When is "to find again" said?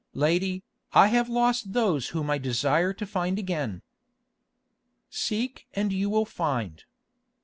2.91-3.83